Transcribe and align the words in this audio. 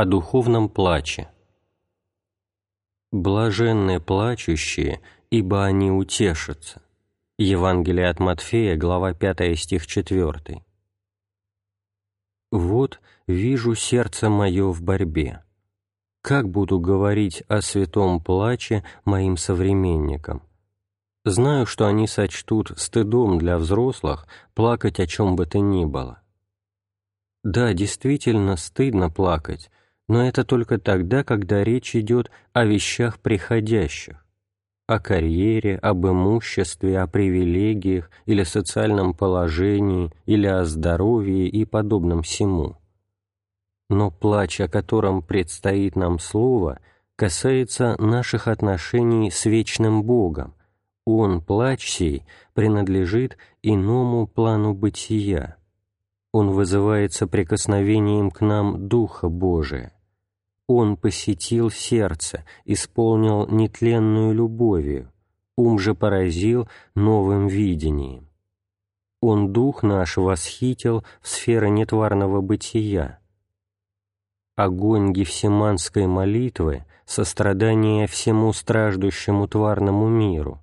О 0.00 0.04
духовном 0.04 0.68
плаче. 0.68 1.28
«Блаженны 3.10 3.98
плачущие, 3.98 5.00
ибо 5.28 5.64
они 5.64 5.90
утешатся». 5.90 6.82
Евангелие 7.36 8.08
от 8.08 8.20
Матфея, 8.20 8.76
глава 8.76 9.12
5, 9.12 9.58
стих 9.58 9.88
4. 9.88 10.64
«Вот 12.52 13.00
вижу 13.26 13.74
сердце 13.74 14.30
мое 14.30 14.70
в 14.70 14.82
борьбе. 14.82 15.42
Как 16.22 16.48
буду 16.48 16.78
говорить 16.78 17.42
о 17.48 17.60
святом 17.60 18.22
плаче 18.22 18.84
моим 19.04 19.36
современникам? 19.36 20.44
Знаю, 21.24 21.66
что 21.66 21.88
они 21.88 22.06
сочтут 22.06 22.70
стыдом 22.78 23.36
для 23.36 23.58
взрослых 23.58 24.28
плакать 24.54 25.00
о 25.00 25.08
чем 25.08 25.34
бы 25.34 25.44
то 25.44 25.58
ни 25.58 25.84
было. 25.84 26.22
Да, 27.42 27.72
действительно 27.72 28.56
стыдно 28.56 29.10
плакать, 29.10 29.72
но 30.08 30.26
это 30.26 30.44
только 30.44 30.78
тогда, 30.78 31.22
когда 31.22 31.62
речь 31.62 31.94
идет 31.94 32.30
о 32.54 32.64
вещах 32.64 33.20
приходящих, 33.20 34.24
о 34.86 34.98
карьере, 34.98 35.76
об 35.76 36.06
имуществе, 36.06 36.98
о 36.98 37.06
привилегиях 37.06 38.10
или 38.24 38.42
социальном 38.42 39.12
положении, 39.12 40.10
или 40.24 40.46
о 40.46 40.64
здоровье 40.64 41.46
и 41.46 41.66
подобном 41.66 42.22
всему. 42.22 42.76
Но 43.90 44.10
плач, 44.10 44.60
о 44.60 44.68
котором 44.68 45.22
предстоит 45.22 45.94
нам 45.94 46.18
слово, 46.18 46.80
касается 47.16 47.94
наших 48.00 48.48
отношений 48.48 49.30
с 49.30 49.44
вечным 49.44 50.04
Богом. 50.04 50.54
Он, 51.04 51.42
плач 51.42 51.86
сей, 51.88 52.24
принадлежит 52.54 53.36
иному 53.62 54.26
плану 54.26 54.72
бытия. 54.72 55.56
Он 56.32 56.50
вызывается 56.50 57.26
прикосновением 57.26 58.30
к 58.30 58.40
нам 58.40 58.88
Духа 58.88 59.28
Божия. 59.28 59.92
Он 60.68 60.98
посетил 60.98 61.70
сердце, 61.70 62.44
исполнил 62.66 63.46
нетленную 63.46 64.34
любовью, 64.34 65.10
ум 65.56 65.78
же 65.78 65.94
поразил 65.94 66.68
новым 66.94 67.48
видением. 67.48 68.28
Он 69.22 69.50
дух 69.50 69.82
наш 69.82 70.18
восхитил 70.18 71.04
в 71.22 71.28
сферы 71.28 71.70
нетварного 71.70 72.42
бытия. 72.42 73.18
Огонь 74.56 75.14
гефсиманской 75.14 76.06
молитвы, 76.06 76.84
сострадание 77.06 78.06
всему 78.06 78.52
страждущему 78.52 79.48
тварному 79.48 80.06
миру, 80.06 80.60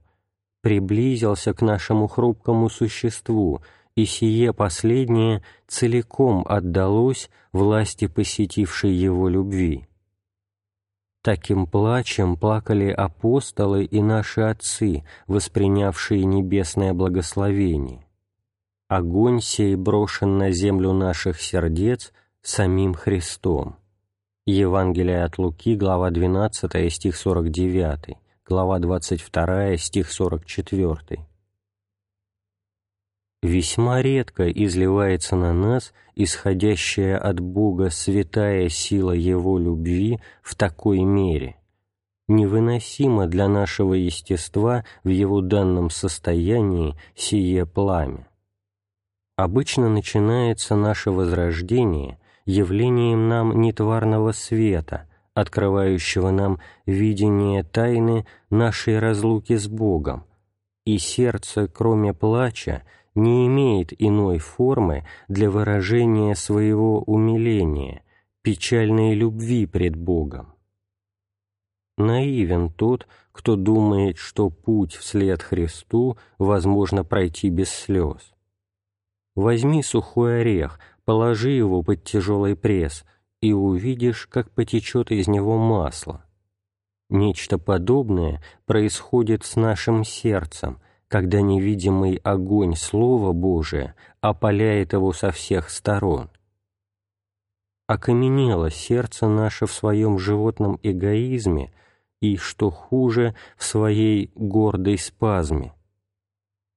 приблизился 0.62 1.56
к 1.56 1.64
нашему 1.64 2.08
хрупкому 2.08 2.70
существу, 2.70 3.62
и 3.96 4.06
сие 4.06 4.54
последнее 4.54 5.44
целиком 5.68 6.46
отдалось 6.48 7.32
власти 7.54 8.06
посетившей 8.06 8.92
его 8.92 9.30
любви. 9.30 9.88
Таким 11.26 11.66
плачем 11.66 12.38
плакали 12.38 12.92
апостолы 12.92 13.84
и 13.84 14.00
наши 14.00 14.42
отцы, 14.42 15.04
воспринявшие 15.26 16.24
небесное 16.24 16.94
благословение. 16.94 18.06
Огонь 18.90 19.42
сей 19.42 19.76
брошен 19.76 20.38
на 20.38 20.52
землю 20.52 20.94
наших 20.94 21.42
сердец 21.42 22.14
самим 22.44 22.94
Христом. 22.94 23.78
Евангелие 24.46 25.24
от 25.24 25.40
Луки, 25.40 25.76
глава 25.76 26.12
12, 26.12 26.94
стих 26.94 27.16
49, 27.16 28.18
глава 28.48 28.78
22, 28.78 29.78
стих 29.78 30.12
44 30.12 31.26
весьма 33.46 34.02
редко 34.02 34.50
изливается 34.50 35.36
на 35.36 35.54
нас 35.54 35.94
исходящая 36.16 37.18
от 37.18 37.40
Бога 37.40 37.90
святая 37.90 38.70
сила 38.70 39.12
Его 39.12 39.60
любви 39.60 40.20
в 40.42 40.56
такой 40.56 41.00
мере, 41.02 41.58
невыносимо 42.28 43.28
для 43.28 43.48
нашего 43.48 43.94
естества 43.94 44.86
в 45.04 45.10
его 45.10 45.42
данном 45.42 45.90
состоянии 45.90 46.96
сие 47.16 47.66
пламя. 47.66 48.28
Обычно 49.36 49.90
начинается 49.90 50.76
наше 50.76 51.12
возрождение 51.12 52.18
явлением 52.46 53.28
нам 53.28 53.60
нетварного 53.60 54.32
света, 54.32 55.10
открывающего 55.34 56.32
нам 56.32 56.60
видение 56.86 57.64
тайны 57.64 58.26
нашей 58.50 59.00
разлуки 59.00 59.58
с 59.58 59.68
Богом, 59.68 60.24
и 60.86 60.98
сердце, 60.98 61.68
кроме 61.68 62.14
плача, 62.14 62.84
не 63.16 63.48
имеет 63.48 63.94
иной 63.98 64.38
формы 64.40 65.06
для 65.28 65.50
выражения 65.50 66.36
своего 66.36 67.02
умиления, 67.02 68.04
печальной 68.42 69.16
любви 69.16 69.66
пред 69.66 69.96
Богом. 69.96 70.54
Наивен 71.98 72.72
тот, 72.72 73.08
кто 73.32 73.56
думает, 73.56 74.18
что 74.18 74.50
путь 74.50 74.96
вслед 74.96 75.42
Христу 75.42 76.18
возможно 76.38 77.04
пройти 77.04 77.50
без 77.50 77.70
слез. 77.70 78.34
Возьми 79.34 79.82
сухой 79.82 80.42
орех, 80.42 80.80
положи 81.06 81.52
его 81.52 81.84
под 81.84 82.04
тяжелый 82.04 82.56
пресс, 82.56 83.06
и 83.42 83.54
увидишь, 83.54 84.28
как 84.28 84.52
потечет 84.52 85.12
из 85.12 85.28
него 85.28 85.58
масло. 85.58 86.26
Нечто 87.10 87.58
подобное 87.58 88.42
происходит 88.66 89.46
с 89.46 89.56
нашим 89.56 90.04
сердцем, 90.04 90.80
когда 91.08 91.42
невидимый 91.42 92.16
огонь 92.18 92.76
Слова 92.76 93.32
Божия 93.32 93.96
опаляет 94.22 94.94
его 94.94 95.14
со 95.14 95.32
всех 95.32 95.70
сторон. 95.70 96.30
Окаменело 97.88 98.72
сердце 98.72 99.28
наше 99.28 99.68
в 99.68 99.72
своем 99.72 100.18
животном 100.18 100.80
эгоизме 100.82 101.72
и, 102.20 102.38
что 102.38 102.72
хуже, 102.72 103.36
в 103.58 103.64
своей 103.64 104.32
гордой 104.34 104.98
спазме. 104.98 105.74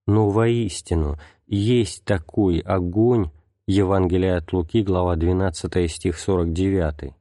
Но 0.07 0.29
воистину 0.29 1.19
есть 1.47 2.05
такой 2.05 2.59
огонь, 2.59 3.31
Евангелие 3.67 4.37
от 4.37 4.53
Луки, 4.53 4.83
глава 4.83 5.17
12, 5.17 5.91
стих 5.91 6.19
49, 6.19 7.15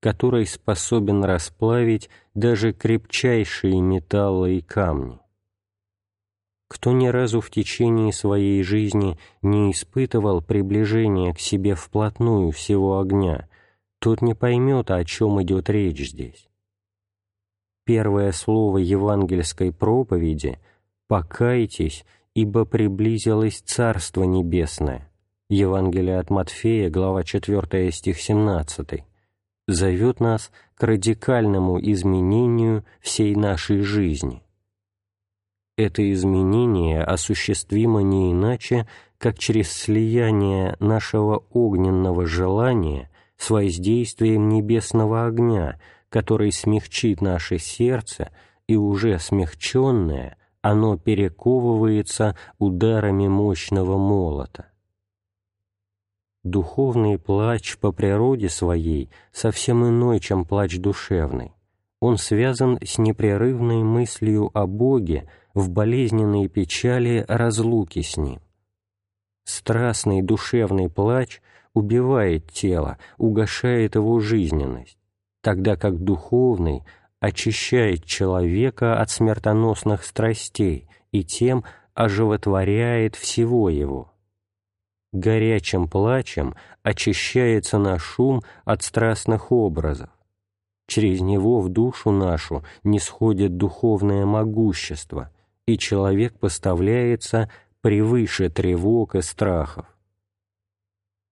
который 0.00 0.46
способен 0.46 1.24
расплавить 1.24 2.10
даже 2.34 2.72
крепчайшие 2.72 3.80
металлы 3.80 4.58
и 4.58 4.60
камни. 4.60 5.20
Кто 6.68 6.92
ни 6.92 7.06
разу 7.06 7.40
в 7.40 7.50
течение 7.50 8.12
своей 8.12 8.62
жизни 8.62 9.18
не 9.40 9.72
испытывал 9.72 10.42
приближения 10.42 11.32
к 11.32 11.40
себе 11.40 11.74
вплотную 11.74 12.52
всего 12.52 13.00
огня, 13.00 13.48
тот 13.98 14.20
не 14.20 14.34
поймет, 14.34 14.90
о 14.90 15.02
чем 15.04 15.42
идет 15.42 15.70
речь 15.70 16.10
здесь. 16.10 16.46
Первое 17.84 18.32
слово 18.32 18.78
евангельской 18.78 19.72
проповеди 19.72 20.58
«покайтесь, 21.08 22.04
ибо 22.34 22.66
приблизилось 22.66 23.60
Царство 23.60 24.24
Небесное» 24.24 25.10
Евангелие 25.48 26.18
от 26.18 26.28
Матфея, 26.28 26.90
глава 26.90 27.24
4, 27.24 27.90
стих 27.90 28.20
17, 28.20 29.02
зовет 29.66 30.20
нас 30.20 30.52
к 30.74 30.82
радикальному 30.82 31.80
изменению 31.80 32.84
всей 33.00 33.34
нашей 33.34 33.80
жизни 33.80 34.42
это 35.78 36.12
изменение 36.12 37.04
осуществимо 37.04 38.00
не 38.00 38.32
иначе, 38.32 38.88
как 39.16 39.38
через 39.38 39.70
слияние 39.72 40.76
нашего 40.80 41.44
огненного 41.52 42.26
желания 42.26 43.10
с 43.36 43.48
воздействием 43.48 44.48
небесного 44.48 45.26
огня, 45.26 45.80
который 46.08 46.50
смягчит 46.50 47.20
наше 47.20 47.58
сердце, 47.58 48.32
и 48.66 48.74
уже 48.74 49.20
смягченное, 49.20 50.36
оно 50.62 50.98
перековывается 50.98 52.36
ударами 52.58 53.28
мощного 53.28 53.96
молота. 53.96 54.66
Духовный 56.42 57.18
плач 57.18 57.78
по 57.78 57.92
природе 57.92 58.48
своей 58.48 59.10
совсем 59.30 59.86
иной, 59.86 60.18
чем 60.18 60.44
плач 60.44 60.76
душевный. 60.78 61.52
Он 62.00 62.16
связан 62.16 62.78
с 62.84 62.98
непрерывной 62.98 63.82
мыслью 63.82 64.50
о 64.54 64.66
Боге, 64.66 65.28
в 65.58 65.70
болезненной 65.70 66.46
печали 66.48 67.24
разлуки 67.26 68.02
с 68.02 68.16
ним. 68.16 68.40
Страстный 69.44 70.22
душевный 70.22 70.88
плач 70.88 71.40
убивает 71.74 72.52
тело, 72.52 72.98
угошает 73.16 73.96
его 73.96 74.20
жизненность, 74.20 74.98
тогда 75.42 75.76
как 75.76 75.98
духовный 75.98 76.84
очищает 77.18 78.04
человека 78.04 79.00
от 79.00 79.10
смертоносных 79.10 80.04
страстей 80.04 80.88
и 81.10 81.24
тем 81.24 81.64
оживотворяет 81.94 83.16
всего 83.16 83.68
его. 83.68 84.12
Горячим 85.12 85.88
плачем 85.88 86.54
очищается 86.84 87.78
наш 87.78 88.20
ум 88.20 88.42
от 88.64 88.84
страстных 88.84 89.50
образов. 89.50 90.10
Через 90.86 91.20
него 91.20 91.60
в 91.60 91.68
душу 91.68 92.12
нашу 92.12 92.64
не 92.84 93.00
сходит 93.00 93.56
духовное 93.56 94.24
могущество, 94.24 95.32
и 95.68 95.76
человек 95.76 96.38
поставляется 96.38 97.50
превыше 97.82 98.48
тревог 98.48 99.14
и 99.16 99.20
страхов. 99.20 99.84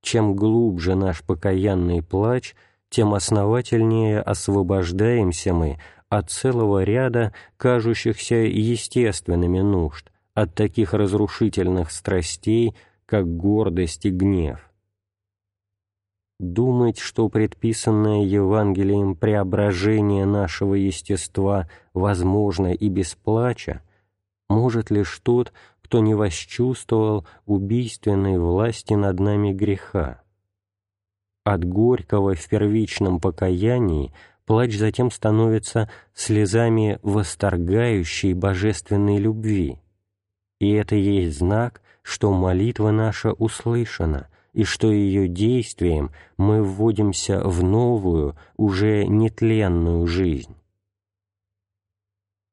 Чем 0.03 0.37
глубже 0.37 0.95
наш 0.95 1.23
покаянный 1.23 2.03
плач, 2.03 2.55
тем 2.91 3.15
основательнее 3.15 4.21
освобождаемся 4.21 5.55
мы 5.55 5.81
от 6.11 6.31
целого 6.31 6.85
ряда 6.85 7.33
кажущихся 7.57 8.35
естественными 8.35 9.61
нужд, 9.61 10.13
от 10.35 10.55
таких 10.55 10.93
разрушительных 10.93 11.91
страстей, 11.91 12.77
как 13.07 13.27
гордость 13.39 14.05
и 14.05 14.11
гнев. 14.11 14.71
Думать, 16.39 16.99
что 16.99 17.31
предписанное 17.31 18.23
Евангелием 18.23 19.17
преображение 19.17 20.27
нашего 20.27 20.75
естества 20.75 21.71
возможно 21.95 22.75
и 22.75 22.91
без 22.91 23.15
плача, 23.15 23.81
может 24.49 24.91
лишь 24.91 25.19
тот, 25.23 25.53
кто 25.83 26.01
не 26.01 26.15
восчувствовал 26.15 27.27
убийственной 27.47 28.39
власти 28.39 28.95
над 28.95 29.21
нами 29.21 29.53
греха. 29.53 30.23
От 31.45 31.65
горького 31.65 32.35
в 32.35 32.49
первичном 32.49 33.21
покаянии 33.21 34.13
плач 34.47 34.77
затем 34.77 35.11
становится 35.11 35.91
слезами 36.13 36.99
восторгающей 37.03 38.33
божественной 38.33 39.19
любви, 39.19 39.79
и 40.59 40.73
это 40.73 40.97
есть 40.97 41.39
знак, 41.39 41.83
что 42.03 42.33
молитва 42.33 42.91
наша 42.91 43.33
услышана, 43.33 44.29
и 44.53 44.65
что 44.65 44.91
ее 44.91 45.29
действием 45.29 46.13
мы 46.39 46.63
вводимся 46.63 47.41
в 47.47 47.63
новую, 47.63 48.37
уже 48.57 49.07
нетленную 49.07 50.07
жизнь. 50.07 50.57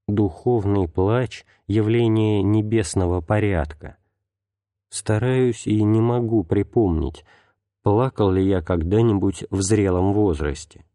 Духовный 0.07 0.87
плач— 0.87 1.45
явление 1.67 2.43
небесного 2.43 3.21
порядка. 3.21 3.97
Стараюсь 4.89 5.65
и 5.65 5.81
не 5.83 6.01
могу 6.01 6.43
припомнить, 6.43 7.25
плакал 7.83 8.31
ли 8.31 8.45
я 8.45 8.61
когда-нибудь 8.61 9.45
в 9.49 9.61
зрелом 9.61 10.13
возрасте. 10.13 10.85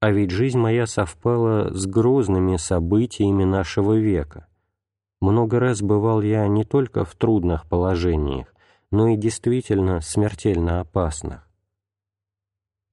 А 0.00 0.10
ведь 0.10 0.30
жизнь 0.30 0.58
моя 0.58 0.86
совпала 0.86 1.72
с 1.72 1.86
грозными 1.86 2.56
событиями 2.56 3.44
нашего 3.44 3.94
века— 3.94 4.46
много 5.24 5.58
раз 5.58 5.80
бывал 5.80 6.20
я 6.20 6.46
не 6.48 6.64
только 6.64 7.06
в 7.06 7.14
трудных 7.14 7.66
положениях, 7.66 8.54
но 8.90 9.08
и 9.08 9.16
действительно 9.16 10.02
смертельно 10.02 10.80
опасных. 10.80 11.43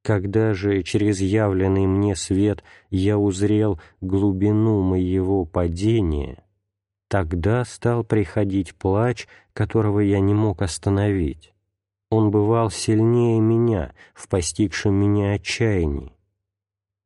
Когда 0.04 0.54
же 0.54 0.84
через 0.84 1.22
явленный 1.22 1.86
мне 1.86 2.16
свет 2.16 2.64
я 2.90 3.18
узрел 3.18 3.80
глубину 4.02 4.82
моего 4.82 5.46
падения, 5.46 6.44
тогда 7.08 7.64
стал 7.66 8.04
приходить 8.04 8.76
плач, 8.76 9.28
которого 9.54 10.00
я 10.00 10.20
не 10.20 10.34
мог 10.34 10.62
остановить. 10.62 11.54
Он 12.10 12.32
бывал 12.32 12.72
сильнее 12.72 13.40
меня 13.40 13.94
в 14.14 14.28
постигшем 14.28 14.96
меня 14.96 15.34
отчаянии. 15.34 16.14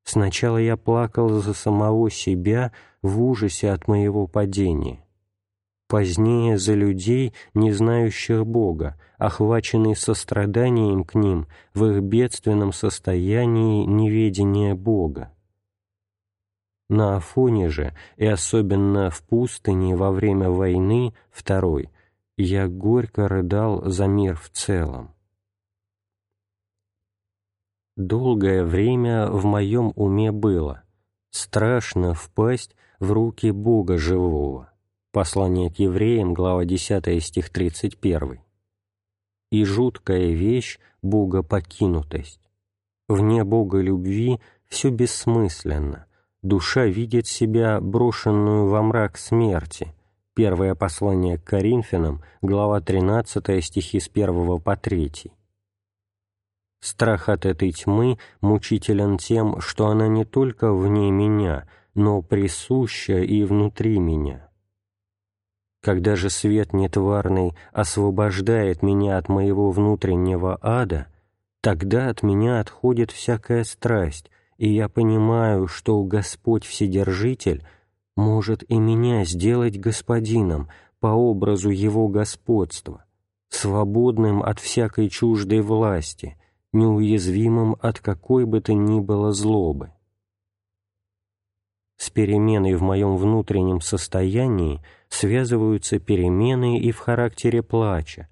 Сначала 0.04 0.58
я 0.58 0.78
плакал 0.78 1.30
за 1.30 1.54
самого 1.54 2.10
себя 2.10 2.72
в 3.02 3.22
ужасе 3.22 3.72
от 3.72 3.88
моего 3.88 4.28
падения 4.28 5.05
позднее 5.88 6.58
за 6.58 6.74
людей, 6.74 7.34
не 7.54 7.72
знающих 7.72 8.46
Бога, 8.46 9.00
охваченный 9.18 9.96
состраданием 9.96 11.04
к 11.04 11.16
ним 11.16 11.48
в 11.74 11.86
их 11.86 12.02
бедственном 12.02 12.74
состоянии 12.74 13.86
неведения 13.86 14.76
Бога. 14.76 15.32
На 16.88 17.18
Афоне 17.18 17.70
же, 17.70 17.96
и 18.16 18.26
особенно 18.26 19.10
в 19.10 19.24
пустыне 19.24 19.96
во 19.96 20.12
время 20.12 20.50
войны, 20.50 21.16
второй, 21.32 21.90
я 22.38 22.68
горько 22.68 23.28
рыдал 23.28 23.90
за 23.90 24.08
мир 24.08 24.36
в 24.36 24.50
целом. 24.50 25.12
Долгое 27.98 28.66
время 28.66 29.28
в 29.32 29.46
моем 29.46 29.94
уме 29.96 30.32
было 30.32 30.84
страшно 31.32 32.14
впасть 32.14 32.76
в 33.00 33.12
руки 33.12 33.52
Бога 33.52 33.98
живого 33.98 34.70
Послание 35.16 35.72
к 35.72 35.80
евреям, 35.80 36.34
глава 36.34 36.66
10, 36.66 37.24
стих 37.24 37.50
31. 37.50 38.42
«И 39.50 39.64
жуткая 39.64 40.34
вещь— 40.34 40.78
Бога 41.02 41.42
покинутость. 41.42 42.42
Вне 43.08 43.46
Бога 43.46 43.80
любви 43.80 44.42
все 44.68 44.90
бессмысленно. 44.90 46.06
Душа 46.42 46.84
видит 46.84 47.28
себя 47.28 47.80
брошенную 47.80 48.68
во 48.68 48.82
мрак 48.82 49.18
смерти». 49.18 49.96
Первое 50.34 50.76
послание 50.76 51.38
к 51.38 51.46
Коринфянам, 51.46 52.22
глава 52.42 52.82
13, 52.82 53.64
стихи 53.64 54.02
с 54.02 54.10
1 54.14 54.60
по 54.60 54.76
3. 54.76 55.32
Страх 56.82 57.30
от 57.30 57.46
этой 57.46 57.72
тьмы 57.72 58.18
мучителен 58.42 59.18
тем, 59.18 59.62
что 59.62 59.88
она 59.88 60.10
не 60.10 60.26
только 60.26 60.74
вне 60.74 61.10
меня, 61.10 61.70
но 61.94 62.22
присуща 62.22 63.20
и 63.20 63.46
внутри 63.46 63.98
меня. 63.98 64.50
Когда 65.86 66.16
же 66.16 66.32
свет 66.32 66.74
нетварный 66.74 67.54
освобождает 67.72 68.82
меня 68.82 69.20
от 69.20 69.30
моего 69.30 69.70
внутреннего 69.70 70.58
ада, 70.60 71.06
тогда 71.62 72.10
от 72.10 72.24
меня 72.24 72.60
отходит 72.60 73.12
всякая 73.12 73.64
страсть, 73.64 74.32
и 74.58 74.68
я 74.68 74.90
понимаю, 74.90 75.68
что 75.68 76.02
Господь 76.04 76.66
Вседержитель 76.66 77.64
может 78.16 78.64
и 78.68 78.80
меня 78.80 79.26
сделать 79.26 79.80
господином 79.80 80.70
по 81.00 81.10
образу 81.10 81.70
Его 81.70 82.08
господства, 82.08 83.06
свободным 83.50 84.42
от 84.42 84.60
всякой 84.60 85.08
чуждой 85.08 85.62
власти, 85.62 86.36
неуязвимым 86.74 87.76
от 87.80 88.00
какой 88.00 88.46
бы 88.46 88.60
то 88.60 88.74
ни 88.74 89.00
было 89.00 89.34
злобы. 89.34 89.92
С 91.98 92.10
переменой 92.10 92.74
в 92.74 92.82
моем 92.82 93.18
внутреннем 93.18 93.82
состоянии 93.82 94.82
связываются 95.16 96.00
перемены 96.00 96.80
и 96.80 96.92
в 96.92 97.00
характере 97.00 97.64
плача. 97.64 98.28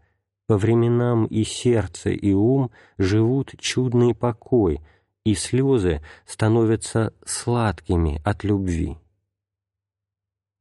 По 0.47 0.57
временам 0.57 1.25
и 1.25 1.43
сердце, 1.43 2.09
и 2.09 2.33
ум 2.33 2.71
живут 2.97 3.53
чудный 3.57 4.13
покой, 4.13 4.81
и 5.23 5.33
слезы 5.33 6.01
становятся 6.25 7.13
сладкими 7.25 8.21
от 8.25 8.43
любви. 8.43 8.97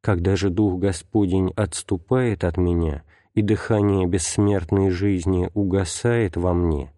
Когда 0.01 0.37
же 0.37 0.51
Дух 0.51 0.79
Господень 0.79 1.53
отступает 1.57 2.45
от 2.45 2.57
меня, 2.57 3.03
и 3.35 3.43
дыхание 3.43 4.07
бессмертной 4.07 4.91
жизни 4.91 5.51
угасает 5.55 6.37
во 6.37 6.53
мне, 6.53 6.93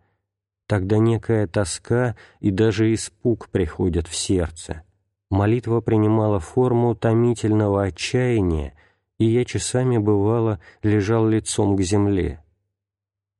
тогда 0.66 0.98
некая 0.98 1.46
тоска 1.46 2.16
и 2.40 2.50
даже 2.50 2.92
испуг 2.92 3.48
приходят 3.48 4.08
в 4.08 4.14
сердце— 4.14 4.82
молитва 5.34 5.81
принимала 5.81 6.40
форму 6.40 6.94
томительного 6.94 7.84
отчаяния, 7.84 8.74
и 9.18 9.26
я 9.26 9.44
часами, 9.44 9.98
бывало, 9.98 10.60
лежал 10.82 11.26
лицом 11.26 11.76
к 11.76 11.82
земле. 11.82 12.42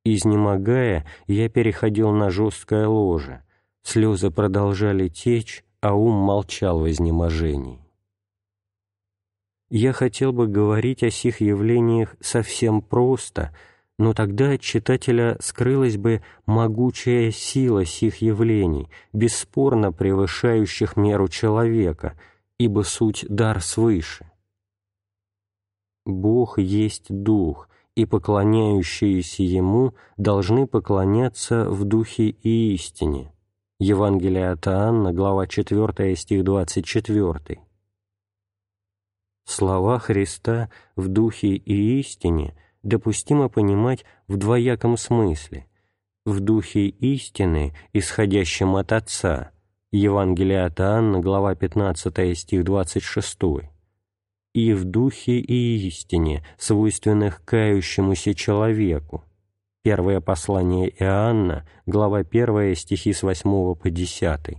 Изнемогая, 0.04 1.06
я 1.26 1.48
переходил 1.48 2.10
на 2.12 2.30
жесткое 2.30 2.86
ложе, 2.86 3.42
слезы 3.82 4.30
продолжали 4.30 5.08
течь, 5.08 5.64
а 5.80 5.94
ум 5.94 6.14
молчал 6.14 6.80
в 6.80 6.90
изнеможении. 6.90 7.80
Я 9.70 9.92
хотел 9.92 10.32
бы 10.32 10.46
говорить 10.46 11.02
о 11.02 11.10
сих 11.10 11.40
явлениях 11.40 12.14
совсем 12.20 12.80
просто— 12.82 13.54
но 13.98 14.12
тогда 14.12 14.52
от 14.52 14.60
читателя 14.60 15.36
скрылась 15.40 15.96
бы 15.96 16.22
могучая 16.46 17.30
сила 17.30 17.84
сих 17.84 18.22
явлений, 18.22 18.88
бесспорно 19.12 19.92
превышающих 19.92 20.96
меру 20.96 21.28
человека, 21.28 22.18
ибо 22.58 22.82
суть 22.82 23.24
дар 23.28 23.60
свыше. 23.60 24.30
Бог 26.06 26.58
есть 26.58 27.06
Дух, 27.08 27.68
и 27.94 28.06
поклоняющиеся 28.06 29.42
Ему 29.42 29.94
должны 30.16 30.66
поклоняться 30.66 31.70
в 31.70 31.84
Духе 31.84 32.28
и 32.28 32.75
истине. 32.75 33.32
Евангелие 33.78 34.50
от 34.50 34.66
Иоанна, 34.66 35.12
глава 35.12 35.46
4, 35.46 36.16
стих 36.16 36.44
24. 36.44 37.61
Слова 39.46 39.99
Христа 39.99 40.70
в 40.96 41.08
Духе 41.08 41.49
и 41.49 42.00
истине– 42.00 42.56
допустимо 42.84 43.49
понимать 43.49 44.04
в 44.28 44.37
двояком 44.37 44.96
смысле, 44.96 45.66
в 46.25 46.40
духе 46.40 46.87
истины, 46.87 47.75
исходящем 47.92 48.76
от 48.76 48.92
Отца, 48.92 49.50
Евангелие 49.90 50.64
от 50.64 50.80
Иоанна, 50.80 51.20
глава 51.20 51.54
15, 51.54 52.38
стих 52.38 52.64
26, 52.64 53.38
и 54.54 54.73
в 54.73 54.84
духе 54.84 55.38
и 55.38 55.87
истине, 55.87 56.42
свойственных 56.56 57.44
кающемуся 57.44 58.34
человеку, 58.34 59.25
Первое 59.84 60.23
послание 60.23 60.88
Иоанна, 60.99 61.68
глава 61.84 62.20
1, 62.20 62.75
стихи 62.75 63.12
с 63.12 63.23
8 63.23 63.75
по 63.75 63.90
10. 63.90 64.56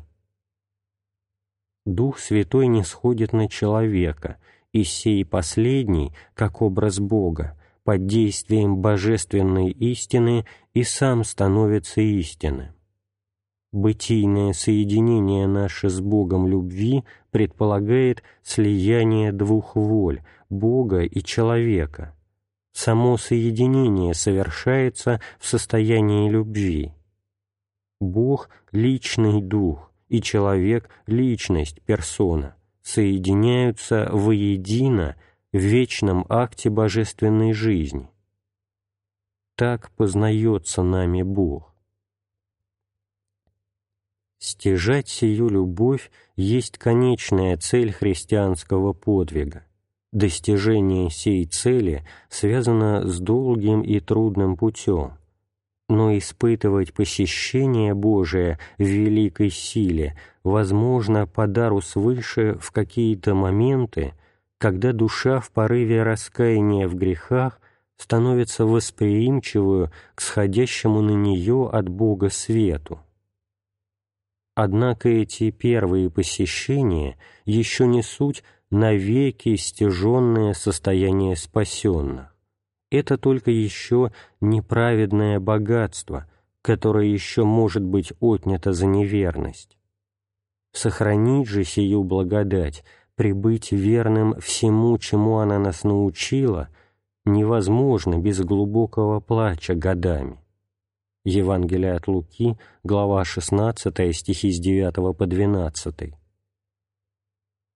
Дух 1.87 2.19
Святой 2.19 2.67
не 2.67 2.83
сходит 2.83 3.33
на 3.33 3.49
человека, 3.49 4.37
и 4.71 4.83
сей 4.83 5.25
последний, 5.25 6.13
как 6.35 6.61
образ 6.61 6.99
Бога, 6.99 7.59
под 7.83 8.05
действием 8.05 8.77
божественной 8.77 9.71
истины 9.71 10.45
и 10.75 10.83
сам 10.83 11.23
становится 11.23 12.01
истинным. 12.01 12.75
бытийное 13.71 14.53
соединение 14.53 15.47
наше 15.47 15.89
с 15.89 16.01
Богом 16.01 16.47
любви 16.47 17.03
предполагает 17.35 18.23
слияние 18.43 19.33
двух 19.33 19.75
воль– 19.75 20.23
Бога 20.49 21.01
и 21.01 21.21
человека. 21.21 22.15
Само 22.71 23.17
соединение 23.17 24.13
совершается 24.13 25.19
в 25.37 25.45
состоянии 25.45 26.29
любви. 26.29 26.93
Бог– 27.99 28.49
личный 28.71 29.41
дух, 29.41 29.91
и 30.07 30.21
человек– 30.21 30.89
личность, 31.07 31.81
персона, 31.81 32.55
соединяются 32.81 34.07
воедино 34.13 35.17
в 35.51 35.57
вечном 35.57 36.25
акте 36.29 36.69
божественной 36.69 37.51
жизни. 37.51 38.09
Так 39.57 39.91
познается 39.97 40.83
нами 40.83 41.21
Бог. 41.21 41.74
Стяжать 44.37 45.07
сию 45.07 45.49
любовь 45.49 46.11
есть 46.35 46.77
конечная 46.77 47.57
цель 47.57 47.91
христианского 47.91 48.93
подвига. 48.93 49.63
Достижение 50.11 51.09
сей 51.09 51.45
цели 51.45 52.05
связано 52.29 53.07
с 53.07 53.19
долгим 53.19 53.81
и 53.81 53.99
трудным 53.99 54.55
путем, 54.55 55.17
но 55.89 56.17
испытывать 56.17 56.93
посещение 56.93 57.93
Божие 57.93 58.59
в 58.77 58.83
великой 58.83 59.49
силе 59.49 60.17
возможно 60.43 61.27
по 61.27 61.47
дару 61.47 61.81
свыше 61.81 62.57
в 62.61 62.71
какие-то 62.71 63.35
моменты, 63.35 64.13
когда 64.57 64.93
душа 64.93 65.39
в 65.39 65.51
порыве 65.51 66.03
раскаяния 66.03 66.87
в 66.87 66.95
грехах 66.95 67.59
становится 67.97 68.65
восприимчивую 68.65 69.91
к 70.15 70.21
сходящему 70.21 71.01
на 71.01 71.11
нее 71.11 71.69
от 71.71 71.89
Бога 71.89 72.29
свету. 72.29 72.99
Однако 74.55 75.09
эти 75.09 75.51
первые 75.51 76.09
посещения 76.09 77.17
еще 77.43 77.85
не 77.85 78.01
суть 78.01 78.41
навеки 78.71 79.57
стяженное 79.57 80.53
состояние 80.53 81.35
спасенных. 81.35 82.33
Это 82.89 83.17
только 83.17 83.51
еще 83.51 84.13
неправедное 84.39 85.41
богатство, 85.41 86.29
которое 86.61 87.07
еще 87.07 87.43
может 87.43 87.83
быть 87.83 88.13
отнято 88.21 88.71
за 88.71 88.85
неверность. 88.85 89.77
Сохранить 90.71 91.49
же 91.49 91.65
сию 91.65 92.03
благодать, 92.03 92.85
прибыть 93.15 93.73
верным 93.73 94.39
всему, 94.39 94.97
чему 94.97 95.39
она 95.39 95.59
нас 95.59 95.83
научила, 95.83 96.69
невозможно 97.25 98.19
без 98.19 98.39
глубокого 98.39 99.19
плача 99.19 99.75
годами. 99.75 100.44
Евангелие 101.27 101.93
от 101.93 102.07
Луки, 102.07 102.55
глава 102.83 103.25
16, 103.25 104.15
стихи 104.15 104.51
с 104.51 104.59
9 104.59 105.17
по 105.17 105.25
12. 105.25 106.13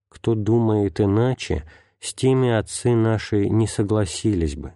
Кто 0.08 0.36
думает 0.36 1.02
иначе, 1.02 1.68
с 2.00 2.14
теми 2.14 2.52
отцы 2.52 2.94
наши 2.94 3.50
не 3.50 3.66
согласились 3.66 4.56
бы. 4.56 4.74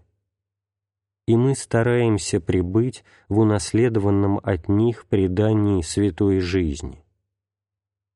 И 1.27 1.37
мы 1.37 1.55
стараемся 1.55 2.41
прибыть 2.41 3.03
в 3.29 3.37
унаследованном 3.37 4.39
от 4.41 4.67
них 4.67 5.05
предании 5.05 5.83
святой 5.83 6.39
жизни. 6.39 7.05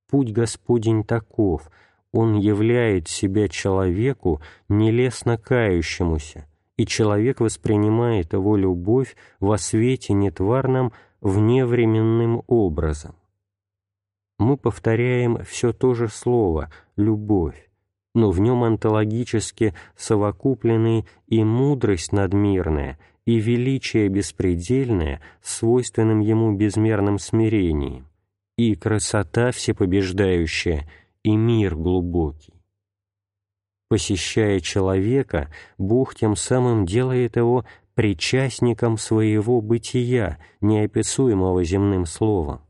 Путь 0.09 0.31
Господень 0.31 1.03
таков, 1.03 1.69
Он 2.11 2.33
являет 2.33 3.07
себя 3.07 3.47
человеку, 3.47 4.41
нелестно 4.69 5.37
кающемуся, 5.37 6.47
и 6.77 6.85
человек 6.85 7.39
воспринимает 7.39 8.33
его 8.33 8.55
любовь 8.55 9.15
во 9.39 9.57
свете 9.57 10.13
нетварном 10.13 10.93
вневременным 11.21 12.43
образом. 12.47 13.15
Мы 14.37 14.55
повторяем 14.55 15.43
все 15.43 15.73
то 15.73 15.95
же 15.95 16.07
слово 16.07 16.71
«любовь», 16.95 17.69
но 18.13 18.29
в 18.29 18.39
нем 18.39 18.63
онтологически 18.63 19.73
совокуплены 19.95 21.05
и 21.27 21.43
мудрость 21.43 22.11
надмирная, 22.11 22.99
и 23.25 23.39
величие 23.39 24.07
беспредельное, 24.07 25.21
свойственным 25.41 26.19
ему 26.19 26.55
безмерным 26.55 27.19
смирением, 27.19 28.07
и 28.57 28.75
красота 28.75 29.51
всепобеждающая, 29.51 30.87
и 31.23 31.35
мир 31.35 31.75
глубокий. 31.75 32.56
Посещая 33.89 34.59
человека, 34.59 35.49
Бог 35.77 36.15
тем 36.15 36.35
самым 36.35 36.85
делает 36.85 37.37
его 37.37 37.65
причастником 37.95 38.97
своего 38.97 39.61
бытия, 39.61 40.39
неописуемого 40.61 41.63
земным 41.63 42.05
словом. 42.05 42.61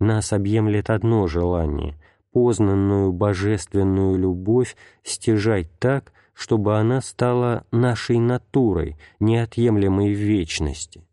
Нас 0.00 0.32
объемлет 0.32 0.90
одно 0.90 1.26
желание— 1.26 1.96
познанную 2.32 3.12
божественную 3.12 4.18
любовь 4.18 4.76
стяжать 5.04 5.68
так, 5.78 6.12
чтобы 6.34 6.76
она 6.76 7.00
стала 7.00 7.64
нашей 7.70 8.18
натурой, 8.18 8.96
неотъемлемой 9.20 10.12
в 10.12 10.18
вечности. 10.18 11.04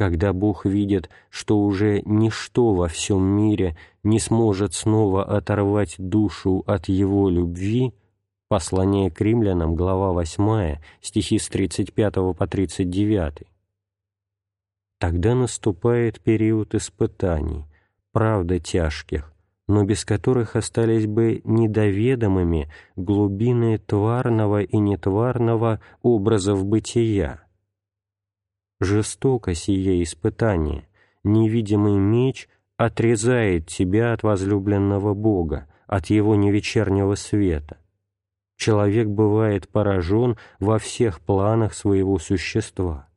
Когда 0.00 0.32
Бог 0.32 0.64
видит, 0.64 1.10
что 1.28 1.60
уже 1.60 2.00
ничто 2.06 2.72
во 2.72 2.88
всем 2.88 3.22
мире 3.22 3.76
не 4.02 4.18
сможет 4.18 4.72
снова 4.72 5.22
оторвать 5.22 5.96
душу 5.98 6.64
от 6.66 6.88
Его 6.88 7.28
любви, 7.28 7.92
послание 8.48 9.10
к 9.10 9.20
римлянам, 9.20 9.74
глава 9.74 10.12
8, 10.12 10.78
стихи 11.02 11.38
с 11.38 11.50
35 11.50 12.14
по 12.34 12.46
39, 12.46 13.42
тогда 14.98 15.34
наступает 15.34 16.18
период 16.20 16.74
испытаний, 16.74 17.66
правда 18.12 18.58
тяжких, 18.58 19.34
но 19.68 19.84
без 19.84 20.06
которых 20.06 20.56
остались 20.56 21.04
бы 21.04 21.42
недоведомыми 21.44 22.72
глубины 22.96 23.76
тварного 23.76 24.62
и 24.62 24.78
нетварного 24.78 25.78
образов 26.00 26.64
бытия, 26.64 27.42
Жестоко 28.80 29.54
сие 29.54 30.02
испытание, 30.02 30.88
невидимый 31.22 31.98
меч 31.98 32.48
отрезает 32.78 33.66
тебя 33.66 34.14
от 34.14 34.22
возлюбленного 34.22 35.12
Бога, 35.12 35.68
от 35.86 36.06
Его 36.06 36.34
невечернего 36.34 37.14
света. 37.14 37.76
Человек 38.56 39.08
бывает 39.08 39.68
поражен 39.68 40.38
во 40.58 40.78
всех 40.78 41.20
планах 41.20 41.74
своего 41.74 42.18
существа. 42.18 43.08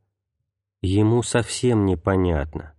Ему 0.82 1.24
совсем 1.24 1.86
непонятно, 1.86 2.74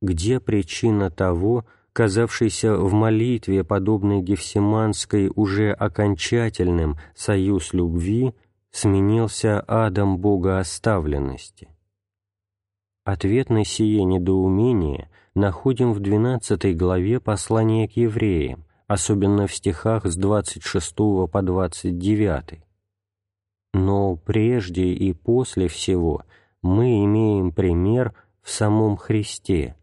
где 0.00 0.38
причина 0.38 1.10
того, 1.10 1.66
казавшийся 1.92 2.76
в 2.76 2.92
молитве, 2.92 3.64
подобной 3.64 4.20
Гефсиманской, 4.22 5.32
уже 5.34 5.72
окончательным 5.72 6.98
союз 7.16 7.72
любви, 7.72 8.32
сменился 8.70 9.60
адом 9.66 10.18
богооставленности. 10.18 11.68
Ответ 13.08 13.48
на 13.48 13.64
сие 13.64 14.04
недоумение 14.04 15.08
находим 15.34 15.94
в 15.94 16.00
12 16.00 16.76
главе 16.76 17.20
послания 17.20 17.88
к 17.88 17.92
евреям, 17.92 18.66
особенно 18.86 19.46
в 19.46 19.54
стихах 19.54 20.04
с 20.04 20.14
26 20.14 20.94
по 21.32 21.40
29. 21.40 22.60
Но 23.72 24.16
прежде 24.16 24.88
и 24.88 25.14
после 25.14 25.68
всего 25.68 26.26
мы 26.60 27.02
имеем 27.02 27.50
пример 27.50 28.12
в 28.42 28.50
самом 28.50 28.98
Христе. 28.98 29.74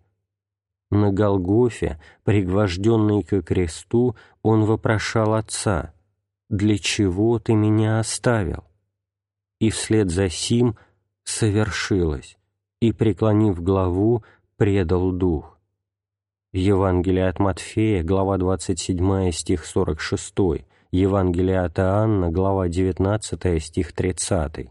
На 0.91 1.11
Голгофе, 1.11 1.99
пригвожденный 2.25 3.23
ко 3.23 3.41
кресту, 3.41 4.15
он 4.43 4.65
вопрошал 4.65 5.33
Отца, 5.33 5.95
«Для 6.51 6.77
чего 6.77 7.39
ты 7.39 7.55
меня 7.55 7.97
оставил?» 7.97 8.65
И 9.59 9.71
вслед 9.71 10.11
за 10.11 10.29
сим 10.29 10.77
совершилось 11.23 12.37
и, 12.81 12.91
преклонив 12.93 13.61
главу, 13.61 14.23
предал 14.57 15.11
дух. 15.11 15.57
Евангелие 16.53 17.27
от 17.27 17.39
Матфея, 17.39 18.03
глава 18.03 18.37
27, 18.37 19.31
стих 19.31 19.65
46, 19.65 20.33
Евангелие 20.91 21.59
от 21.59 21.79
Иоанна, 21.79 22.31
глава 22.31 22.69
19, 22.69 23.63
стих 23.63 23.93
30. 23.93 24.69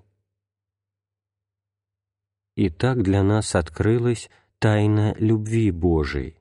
Итак, 2.57 3.03
для 3.03 3.23
нас 3.23 3.55
открылась 3.55 4.31
тайна 4.59 5.15
любви 5.19 5.71
Божией. 5.71 6.39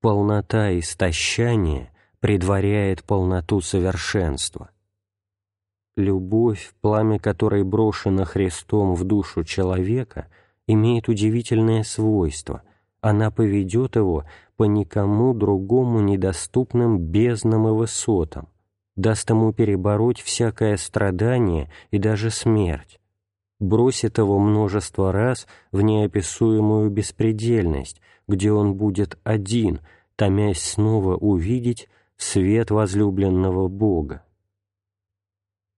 Полнота 0.00 0.78
истощания 0.78 1.92
предваряет 2.20 3.04
полноту 3.04 3.60
совершенства. 3.60 4.70
Любовь, 5.96 6.72
пламя 6.80 7.18
которой 7.18 7.64
брошено 7.64 8.24
Христом 8.24 8.94
в 8.94 9.04
душу 9.04 9.44
человека– 9.44 10.28
имеет 10.68 11.08
удивительное 11.08 11.82
свойство. 11.82 12.62
Она 13.00 13.32
поведет 13.32 13.96
его 13.96 14.24
по 14.56 14.64
никому 14.64 15.34
другому 15.34 16.00
недоступным 16.00 16.98
безднам 16.98 17.66
и 17.68 17.70
высотам, 17.72 18.48
даст 18.94 19.30
ему 19.30 19.52
перебороть 19.52 20.20
всякое 20.20 20.76
страдание 20.76 21.70
и 21.90 21.98
даже 21.98 22.30
смерть, 22.30 23.00
бросит 23.58 24.18
его 24.18 24.38
множество 24.38 25.10
раз 25.10 25.46
в 25.72 25.80
неописуемую 25.80 26.90
беспредельность, 26.90 28.00
где 28.26 28.52
он 28.52 28.74
будет 28.74 29.18
один, 29.24 29.80
томясь 30.16 30.62
снова 30.62 31.16
увидеть 31.16 31.88
свет 32.16 32.70
возлюбленного 32.70 33.68
Бога. 33.68 34.22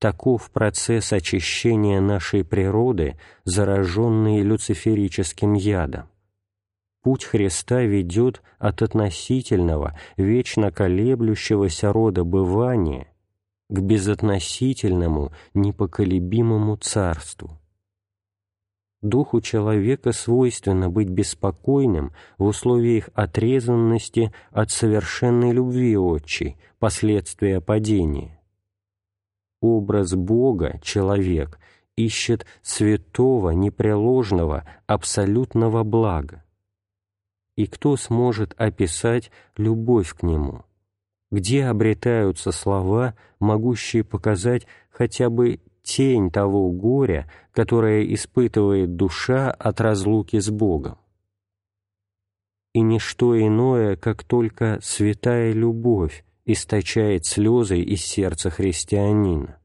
Таков 0.00 0.50
процесс 0.50 1.12
очищения 1.12 2.00
нашей 2.00 2.42
природы, 2.42 3.18
зараженной 3.44 4.40
люциферическим 4.40 5.52
ядом. 5.52 6.08
Путь 7.02 7.24
Христа 7.24 7.82
ведет 7.82 8.40
от 8.58 8.80
относительного, 8.80 9.98
вечно 10.16 10.72
колеблющегося 10.72 11.92
рода 11.92 12.24
бывания 12.24 13.08
к 13.68 13.78
безотносительному, 13.78 15.32
непоколебимому 15.52 16.76
царству. 16.76 17.60
Духу 19.02 19.42
человека 19.42 20.12
свойственно 20.12 20.88
быть 20.88 21.10
беспокойным 21.10 22.14
в 22.38 22.44
условиях 22.44 23.10
отрезанности 23.12 24.32
от 24.50 24.70
совершенной 24.70 25.52
любви 25.52 25.94
отчей, 25.98 26.56
последствия 26.78 27.60
падения. 27.60 28.39
Образ 29.60 30.14
Бога, 30.14 30.78
человек, 30.82 31.58
ищет 31.96 32.46
святого, 32.62 33.50
непреложного, 33.50 34.64
абсолютного 34.86 35.84
блага. 35.84 36.44
И 37.56 37.66
кто 37.66 37.96
сможет 37.96 38.54
описать 38.56 39.30
любовь 39.56 40.14
к 40.14 40.22
Нему? 40.22 40.64
Где 41.30 41.66
обретаются 41.66 42.52
слова, 42.52 43.14
могущие 43.38 44.02
показать 44.02 44.66
хотя 44.90 45.28
бы 45.30 45.60
тень 45.82 46.30
того 46.30 46.70
горя, 46.70 47.30
которое 47.52 48.14
испытывает 48.14 48.96
душа 48.96 49.50
от 49.50 49.80
разлуки 49.80 50.38
с 50.38 50.50
Богом. 50.50 50.98
И 52.72 52.80
ничто 52.80 53.38
иное, 53.38 53.96
как 53.96 54.22
только 54.24 54.78
святая 54.80 55.52
любовь, 55.52 56.24
источает 56.52 57.26
слезы 57.26 57.80
из 57.80 58.04
сердца 58.04 58.50
христианина. 58.50 59.58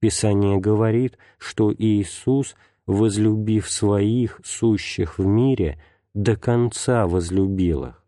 Писание 0.00 0.58
говорит, 0.58 1.18
что 1.38 1.72
Иисус, 1.72 2.56
возлюбив 2.86 3.70
своих, 3.70 4.40
сущих 4.44 5.18
в 5.18 5.26
мире, 5.26 5.80
до 6.14 6.36
конца 6.36 7.06
возлюбил 7.06 7.84
их. 7.84 8.04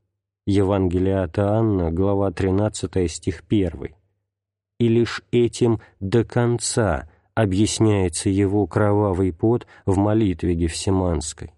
Евангелие 0.47 1.21
от 1.21 1.39
Иоанна, 1.39 1.91
глава 1.91 2.31
13, 2.33 3.11
стих 3.11 3.43
1. 3.49 3.95
И 4.79 4.89
лишь 4.89 5.23
этим 5.31 5.81
до 6.01 6.25
конца 6.25 7.11
объясняется 7.35 8.31
его 8.31 8.67
кровавый 8.67 9.33
пот 9.33 9.67
в 9.87 9.99
молитве 9.99 10.55
Гефсиманской. 10.55 11.53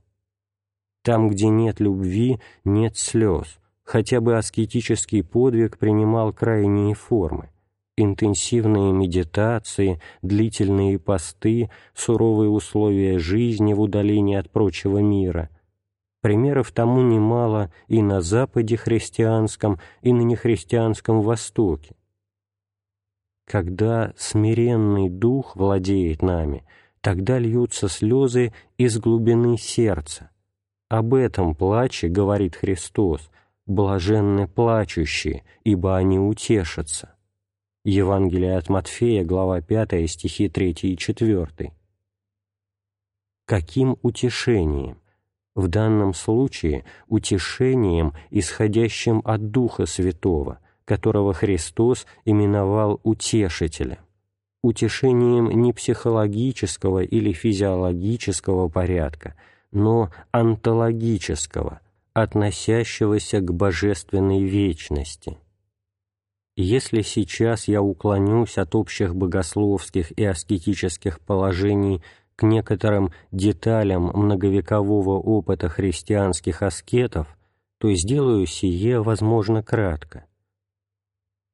Там, 1.02 1.28
где 1.28 1.48
нет 1.48 1.80
любви, 1.80 2.40
нет 2.64 2.96
слез, 2.96 3.58
хотя 3.84 4.20
бы 4.20 4.36
аскетический 4.36 5.22
подвиг 5.22 5.78
принимал 5.78 6.32
крайние 6.32 6.94
формы. 6.94 7.50
Интенсивные 7.96 8.92
медитации, 8.92 10.00
длительные 10.22 10.98
посты, 10.98 11.70
суровые 11.94 12.48
условия 12.48 13.18
жизни 13.18 13.74
в 13.74 13.80
удалении 13.80 14.36
от 14.36 14.50
прочего 14.50 14.98
мира. 14.98 15.50
Примеров 16.22 16.70
тому 16.70 17.02
немало 17.02 17.72
и 17.88 18.00
на 18.00 18.22
Западе 18.22 18.76
христианском, 18.76 19.78
и 20.00 20.12
на 20.12 20.22
нехристианском 20.22 21.20
Востоке. 21.20 21.94
Когда 23.44 24.14
смиренный 24.16 25.10
дух 25.10 25.56
владеет 25.56 26.22
нами, 26.22 26.64
тогда 27.00 27.38
льются 27.38 27.88
слезы 27.88 28.54
из 28.78 28.98
глубины 28.98 29.58
сердца. 29.58 30.30
Об 30.88 31.14
этом 31.14 31.54
плаче, 31.54 32.08
говорит 32.08 32.54
Христос, 32.56 33.31
блаженны 33.66 34.48
плачущие, 34.48 35.44
ибо 35.64 35.96
они 35.96 36.18
утешатся. 36.18 37.14
Евангелие 37.84 38.56
от 38.56 38.68
Матфея, 38.68 39.24
глава 39.24 39.60
5, 39.60 40.08
стихи 40.10 40.48
3 40.48 40.70
и 40.82 40.96
4. 40.96 41.72
Каким 43.46 43.96
утешением? 44.02 44.98
В 45.54 45.68
данном 45.68 46.14
случае 46.14 46.84
утешением, 47.08 48.14
исходящим 48.30 49.20
от 49.24 49.50
Духа 49.50 49.86
Святого– 49.86 50.58
которого 50.84 51.32
Христос 51.32 52.06
именовал 52.24 53.00
утешителем, 53.02 53.98
утешением 54.62 55.48
не 55.50 55.72
психологического 55.72 57.02
или 57.02 57.32
физиологического 57.32 58.68
порядка, 58.68 59.34
но 59.70 60.10
онтологического, 60.32 61.80
относящегося 62.14 63.40
к 63.40 63.52
божественной 63.52 64.42
вечности. 64.42 65.38
Если 66.54 67.00
сейчас 67.00 67.66
я 67.66 67.80
уклонюсь 67.80 68.58
от 68.58 68.74
общих 68.74 69.14
богословских 69.16 70.12
и 70.18 70.24
аскетических 70.24 71.20
положений 71.20 72.02
к 72.36 72.42
некоторым 72.42 73.12
деталям 73.30 74.10
многовекового 74.14 75.18
опыта 75.18 75.70
христианских 75.70 76.62
аскетов, 76.62 77.38
то 77.78 77.92
сделаю 77.94 78.46
сие, 78.46 79.02
возможно, 79.02 79.62
кратко. 79.62 80.26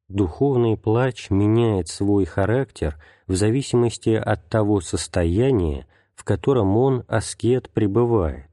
Духовный 0.08 0.76
плач 0.76 1.30
меняет 1.30 1.88
свой 1.88 2.24
характер 2.24 2.96
в 3.26 3.36
зависимости 3.36 4.10
от 4.10 4.48
того 4.48 4.80
состояния, 4.80 5.86
в 6.14 6.24
котором 6.24 6.76
он, 6.76 7.04
аскет, 7.08 7.70
пребывает. 7.70 8.47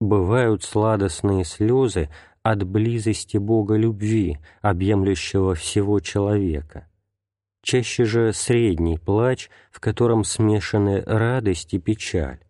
Бывают 0.00 0.62
сладостные 0.62 1.44
слезы 1.44 2.08
от 2.42 2.62
близости 2.62 3.36
Бога 3.36 3.76
любви, 3.76 4.38
объемлющего 4.62 5.54
всего 5.54 6.00
человека. 6.00 6.88
Чаще 7.62 8.04
же 8.04 8.32
средний 8.32 8.98
плач, 8.98 9.50
в 9.70 9.80
котором 9.80 10.24
смешаны 10.24 11.02
радость 11.02 11.74
и 11.74 11.78
печаль. 11.78 12.40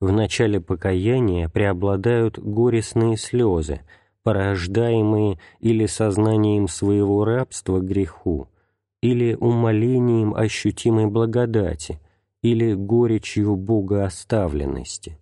В 0.00 0.10
начале 0.10 0.60
покаяния 0.60 1.48
преобладают 1.48 2.38
горестные 2.38 3.16
слезы– 3.16 3.80
порождаемые 4.22 5.38
или 5.60 5.86
сознанием 5.86 6.68
своего 6.68 7.24
рабства 7.24 7.80
греху, 7.80 8.48
или 9.00 9.34
умолением 9.34 10.34
ощутимой 10.34 11.06
благодати, 11.06 12.00
или 12.42 12.72
горечью 12.74 13.56
богооставленности. 13.56 15.18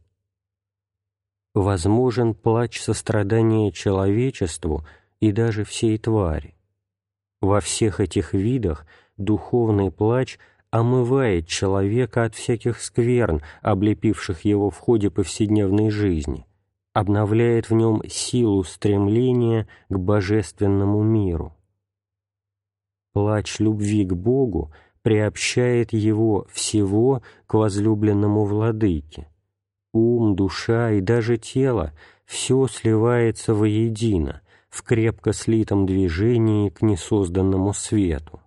Возможен 1.55 2.35
плач 2.35 2.81
сострадания 2.81 3.73
человечеству 3.73 4.87
и 5.19 5.33
даже 5.33 5.65
всей 5.65 5.99
твари. 5.99 6.55
Во 7.41 7.61
всех 7.61 8.01
этих 8.01 8.35
видах 8.35 8.87
духовный 9.17 9.91
плач 9.91 10.39
омывает 10.71 11.49
человека 11.49 12.25
от 12.25 12.35
всяких 12.35 12.81
скверн, 12.81 13.43
облепивших 13.63 14.45
его 14.45 14.71
в 14.71 14.79
ходе 14.79 15.11
повседневной 15.11 15.91
жизни, 15.91 16.47
обновляет 16.93 17.71
в 17.71 17.75
нем 17.75 18.03
силу 18.09 18.63
стремления 18.63 19.67
к 19.89 19.99
божественному 19.99 21.03
миру. 21.03 21.57
Плач 23.13 23.59
любви 23.59 24.05
к 24.05 24.13
Богу 24.13 24.73
приобщает 25.03 25.93
его 25.93 26.47
всего 26.53 27.23
к 27.47 27.55
возлюбленному 27.55 28.45
владыке. 28.45 29.30
Ум, 29.92 30.37
душа 30.37 30.92
и 30.92 31.00
даже 31.00 31.37
тело— 31.37 31.92
все 32.31 32.68
сливается 32.68 33.55
воедино, 33.55 34.40
в 34.68 34.85
крепко 34.85 35.33
слитом 35.33 35.85
движении 35.85 36.68
к 36.68 36.81
несозданному 36.81 37.72
свету. 37.74 38.40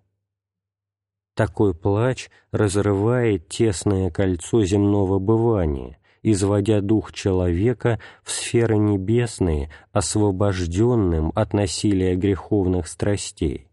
Такой 1.36 1.75
плач 1.75 2.29
разрывает 2.51 3.49
тесное 3.49 4.10
кольцо 4.10 4.63
земного 4.63 5.19
бывания, 5.19 5.97
изводя 6.21 6.79
дух 6.79 7.12
человека 7.12 7.99
в 8.23 8.32
сферы 8.32 8.77
небесные, 8.77 9.69
освобожденным 9.91 11.34
от 11.36 11.51
насилия 11.51 12.15
греховных 12.15 12.88
страстей, 12.88 13.67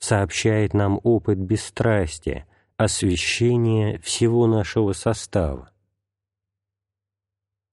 сообщает 0.00 0.74
нам 0.74 0.98
опыт 1.04 1.38
бесстрастия, 1.38 2.46
освящение 2.76 4.00
всего 4.00 4.48
нашего 4.48 4.92
состава. 4.92 5.71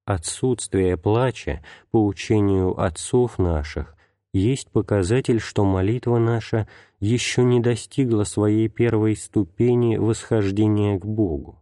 Отсутствие 0.10 0.98
плача, 0.98 1.62
по 1.92 2.04
учению 2.04 2.82
отцов 2.82 3.38
наших, 3.38 3.96
есть 4.34 4.72
показатель, 4.72 5.40
что 5.40 5.64
молитва 5.64 6.18
наша 6.18 6.68
еще 7.00 7.44
не 7.44 7.60
достигла 7.60 8.24
своей 8.24 8.70
первой 8.70 9.16
ступени 9.16 9.98
восхождения 9.98 10.98
к 10.98 11.06
Богу. 11.06 11.60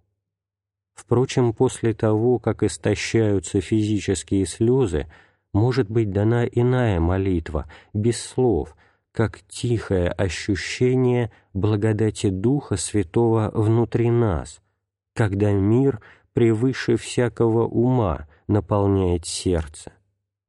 Впрочем, 0.94 1.52
после 1.52 1.94
того, 1.94 2.40
как 2.40 2.64
истощаются 2.64 3.60
физические 3.60 4.46
слезы, 4.46 5.08
может 5.52 5.90
быть 5.90 6.12
дана 6.12 6.46
иная 6.46 7.02
молитва, 7.02 7.70
без 7.94 8.18
слов, 8.18 8.78
как 9.12 9.42
тихое 9.50 10.08
ощущение 10.10 11.34
благодати 11.54 12.30
Духа 12.30 12.78
Святого 12.78 13.52
внутри 13.54 14.10
нас, 14.10 14.62
когда 15.14 15.52
мир 15.52 16.00
превыше 16.32 16.96
всякого 16.96 17.68
ума 17.68 18.26
наполняет 18.48 19.26
сердце. 19.26 19.94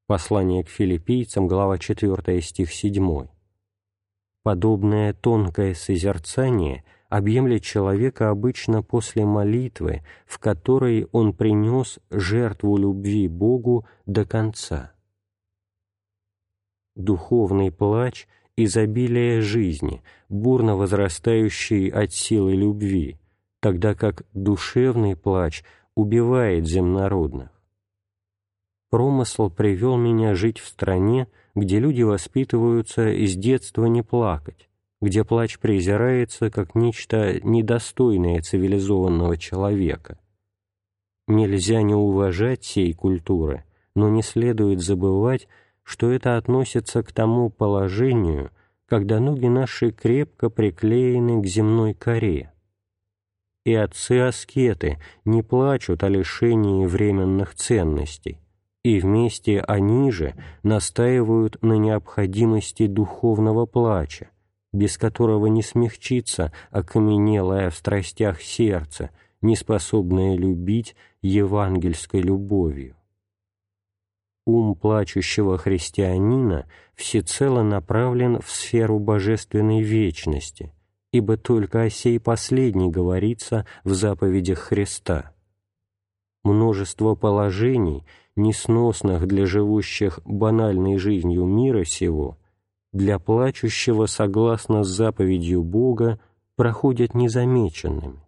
Послание 0.06 0.64
к 0.64 0.68
филиппийцам, 0.68 1.46
глава 1.46 1.78
4, 1.78 2.40
стих 2.40 2.72
7. 2.72 3.28
Подобное 4.42 5.12
тонкое 5.12 5.74
созерцание 5.74 6.84
объемлет 7.08 7.62
человека 7.62 8.30
обычно 8.30 8.82
после 8.82 9.26
молитвы, 9.26 10.02
в 10.26 10.38
которой 10.38 11.08
он 11.12 11.34
принес 11.34 11.98
жертву 12.10 12.76
любви 12.76 13.28
Богу 13.28 13.86
до 14.06 14.24
конца. 14.24 14.92
Духовный 16.94 17.70
плач– 17.70 18.26
изобилие 18.58 19.40
жизни, 19.40 20.02
бурно 20.28 20.74
возрастающий 20.74 21.88
от 21.88 22.12
силы 22.12 22.54
любви, 22.54 23.16
тогда 23.60 23.94
как 23.94 24.26
душевный 24.34 25.14
плач 25.14 25.62
убивает 25.94 26.66
земнородных. 26.66 27.57
Промысл 28.90 29.50
привел 29.50 29.96
меня 29.96 30.34
жить 30.34 30.58
в 30.58 30.66
стране, 30.66 31.28
где 31.54 31.78
люди 31.78 32.02
воспитываются 32.02 33.10
из 33.10 33.36
детства 33.36 33.84
не 33.84 34.02
плакать, 34.02 34.68
где 35.02 35.24
плач 35.24 35.58
презирается 35.58 36.50
как 36.50 36.74
нечто 36.74 37.38
недостойное 37.42 38.40
цивилизованного 38.40 39.36
человека. 39.36 40.18
Нельзя 41.26 41.82
не 41.82 41.94
уважать 41.94 42.64
сей 42.64 42.94
культуры, 42.94 43.64
но 43.94 44.08
не 44.08 44.22
следует 44.22 44.80
забывать, 44.80 45.48
что 45.82 46.10
это 46.10 46.38
относится 46.38 47.02
к 47.02 47.12
тому 47.12 47.50
положению, 47.50 48.50
когда 48.86 49.20
ноги 49.20 49.48
наши 49.48 49.90
крепко 49.90 50.48
приклеены 50.48 51.42
к 51.42 51.46
земной 51.46 51.92
коре. 51.92 52.52
И 53.64 53.74
отцы-аскеты 53.74 54.98
не 55.26 55.42
плачут 55.42 56.02
о 56.02 56.08
лишении 56.08 56.86
временных 56.86 57.54
ценностей, 57.54 58.38
и 58.88 59.00
вместе 59.00 59.60
они 59.60 60.10
же 60.10 60.34
настаивают 60.62 61.60
на 61.60 61.74
необходимости 61.74 62.86
духовного 62.86 63.66
плача, 63.66 64.30
без 64.72 64.96
которого 64.96 65.46
не 65.48 65.62
смягчится 65.62 66.52
окаменелое 66.70 67.68
в 67.68 67.74
страстях 67.74 68.40
сердце, 68.40 69.10
неспособное 69.42 70.36
любить 70.36 70.96
евангельской 71.20 72.22
любовью. 72.22 72.96
Ум 74.46 74.74
плачущего 74.74 75.58
христианина 75.58 76.64
всецело 76.94 77.62
направлен 77.62 78.40
в 78.40 78.50
сферу 78.50 78.98
божественной 78.98 79.82
вечности, 79.82 80.72
ибо 81.12 81.36
только 81.36 81.82
о 81.82 81.90
сей 81.90 82.18
последней 82.18 82.88
говорится 82.88 83.66
в 83.84 83.92
заповедях 83.92 84.60
Христа. 84.60 85.34
Множество 86.42 87.14
положений– 87.14 88.06
несносных 88.38 89.26
для 89.26 89.44
живущих 89.44 90.20
банальной 90.24 90.96
жизнью 90.96 91.44
мира 91.44 91.84
сего, 91.84 92.38
для 92.92 93.18
плачущего 93.18 94.06
согласно 94.06 94.82
с 94.82 94.88
заповедью 94.88 95.62
Бога 95.62 96.18
проходят 96.56 97.14
незамеченными. 97.14 98.20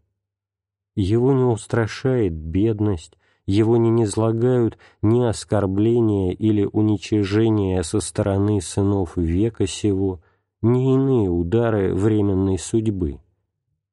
Его 0.96 1.32
не 1.32 1.44
устрашает 1.44 2.34
бедность, 2.34 3.16
его 3.46 3.76
не 3.76 3.90
низлагают 3.90 4.78
ни 5.02 5.22
оскорбления 5.22 6.32
или 6.32 6.68
уничижения 6.70 7.82
со 7.82 8.00
стороны 8.00 8.60
сынов 8.60 9.16
века 9.16 9.66
сего, 9.66 10.20
ни 10.62 10.94
иные 10.94 11.30
удары 11.30 11.94
временной 11.94 12.58
судьбы. 12.58 13.18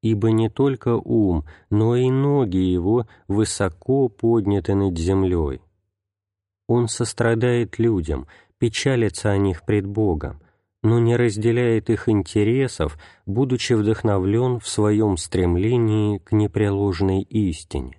Ибо 0.02 0.32
не 0.32 0.50
только 0.50 0.96
ум, 0.96 1.46
но 1.70 1.96
и 1.96 2.10
ноги 2.10 2.58
его 2.58 3.08
высоко 3.28 4.10
подняты 4.10 4.76
над 4.76 4.98
землей, 4.98 5.62
он 6.68 6.88
сострадает 6.88 7.80
людям, 7.80 8.28
печалится 8.58 9.32
о 9.32 9.38
них 9.38 9.64
пред 9.64 9.86
Богом, 9.86 10.42
но 10.84 11.00
не 11.00 11.16
разделяет 11.16 11.90
их 11.90 12.08
интересов, 12.10 12.98
будучи 13.26 13.74
вдохновлен 13.74 14.60
в 14.60 14.68
своем 14.68 15.18
стремлении 15.18 16.20
к 16.20 16.32
непреложной 16.32 17.22
истине. 17.22 17.98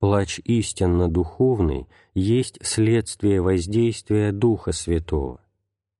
Плач 0.00 0.40
истинно 0.44 1.08
духовный 1.08 1.88
есть 2.14 2.58
следствие 2.62 3.40
воздействия 3.40 4.32
Духа 4.32 4.72
Святого. 4.72 5.40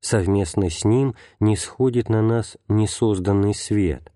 Совместно 0.00 0.68
с 0.68 0.84
ним 0.84 1.14
не 1.40 1.56
сходит 1.56 2.10
на 2.10 2.20
нас 2.20 2.58
несозданный 2.68 3.54
свет. 3.54 4.12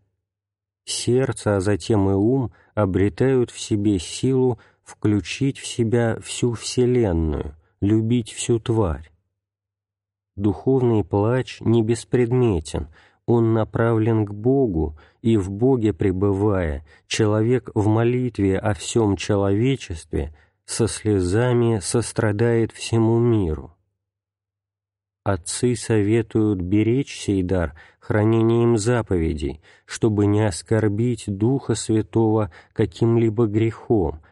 Сердце, 0.84 1.56
а 1.56 1.60
затем 1.60 2.10
и 2.10 2.12
ум 2.12 2.52
обретают 2.74 3.50
в 3.50 3.58
себе 3.58 3.98
силу 3.98 4.58
включить 4.88 5.58
в 5.58 5.66
себя 5.66 6.18
всю 6.20 6.54
Вселенную, 6.54 7.54
любить 7.80 8.32
всю 8.32 8.58
тварь. 8.58 9.10
Духовный 10.34 11.04
плач 11.04 11.60
не 11.60 11.82
беспредметен, 11.82 12.88
он 13.26 13.52
направлен 13.52 14.24
к 14.24 14.32
Богу, 14.32 14.98
и 15.20 15.36
в 15.36 15.50
Боге 15.50 15.92
пребывая, 15.92 16.86
человек 17.06 17.70
в 17.74 17.86
молитве 17.86 18.58
о 18.58 18.72
всем 18.72 19.16
человечестве 19.16 20.34
со 20.64 20.88
слезами 20.88 21.80
сострадает 21.80 22.72
всему 22.72 23.18
миру. 23.18 23.74
Отцы 25.22 25.76
советуют 25.76 26.62
беречь 26.62 27.20
сей 27.20 27.42
дар 27.42 27.74
хранением 28.00 28.78
заповедей, 28.78 29.60
чтобы 29.84 30.24
не 30.24 30.46
оскорбить 30.46 31.24
Духа 31.26 31.74
Святого 31.74 32.50
каким-либо 32.72 33.46
грехом, 33.46 34.22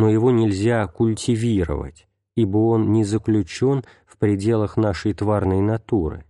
но 0.00 0.08
его 0.08 0.30
нельзя 0.30 0.86
культивировать, 0.86 2.08
ибо 2.34 2.56
он 2.56 2.90
не 2.90 3.04
заключен 3.04 3.84
в 4.06 4.16
пределах 4.16 4.78
нашей 4.78 5.12
тварной 5.12 5.60
натуры. 5.60 6.24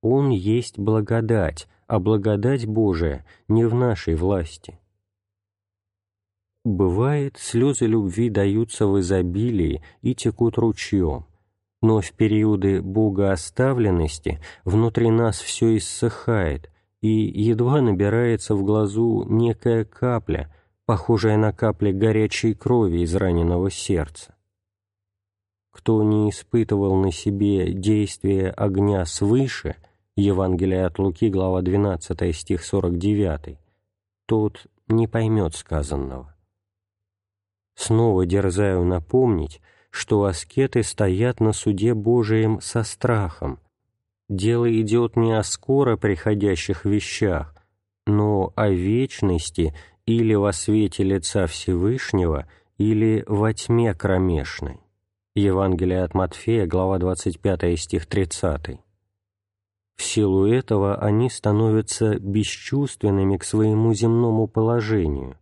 Он 0.00 0.30
есть 0.30 0.78
благодать, 0.78 1.68
а 1.86 1.98
благодать 1.98 2.64
Божия 2.64 3.26
не 3.48 3.66
в 3.66 3.74
нашей 3.74 4.14
власти. 4.14 4.78
Бывает, 6.64 7.36
слезы 7.36 7.84
любви 7.84 8.30
даются 8.30 8.86
в 8.86 8.98
изобилии 8.98 9.82
и 10.00 10.14
текут 10.14 10.56
ручьем, 10.56 11.26
но 11.82 12.00
в 12.00 12.12
периоды 12.12 12.80
богооставленности 12.80 14.40
внутри 14.64 15.10
нас 15.10 15.38
все 15.38 15.76
иссыхает, 15.76 16.70
и 17.02 17.10
едва 17.10 17.82
набирается 17.82 18.54
в 18.54 18.64
глазу 18.64 19.26
некая 19.28 19.84
капля– 19.84 20.50
похожая 20.86 21.36
на 21.36 21.52
капли 21.52 21.92
горячей 21.92 22.54
крови 22.54 23.00
из 23.02 23.14
раненого 23.14 23.70
сердца. 23.70 24.34
Кто 25.70 26.02
не 26.02 26.28
испытывал 26.30 26.96
на 26.96 27.10
себе 27.12 27.72
действие 27.72 28.50
огня 28.50 29.04
свыше, 29.06 29.76
Евангелие 30.16 30.84
от 30.84 30.98
Луки, 30.98 31.30
глава 31.30 31.62
12, 31.62 32.36
стих 32.36 32.62
49, 32.62 33.58
тот 34.26 34.66
не 34.88 35.08
поймет 35.08 35.54
сказанного. 35.54 36.34
Снова 37.74 38.26
дерзаю 38.26 38.84
напомнить, 38.84 39.62
что 39.88 40.24
аскеты 40.24 40.82
стоят 40.82 41.40
на 41.40 41.52
суде 41.52 41.94
Божием 41.94 42.60
со 42.60 42.82
страхом. 42.82 43.58
Дело 44.28 44.70
идет 44.80 45.16
не 45.16 45.32
о 45.32 45.42
скоро 45.42 45.96
приходящих 45.96 46.84
вещах, 46.84 47.54
но 48.06 48.52
о 48.56 48.68
вечности 48.68 49.74
или 50.12 50.34
во 50.34 50.52
свете 50.52 51.04
лица 51.04 51.46
Всевышнего, 51.46 52.46
или 52.76 53.24
во 53.26 53.52
тьме 53.54 53.94
кромешной. 53.94 54.80
Евангелие 55.34 56.02
от 56.02 56.14
Матфея, 56.14 56.66
глава 56.66 56.98
25, 56.98 57.78
стих 57.78 58.06
30. 58.06 58.78
В 59.96 60.02
силу 60.02 60.46
этого 60.46 60.96
они 60.96 61.30
становятся 61.30 62.18
бесчувственными 62.18 63.38
к 63.38 63.44
своему 63.44 63.94
земному 63.94 64.48
положению, 64.48 65.38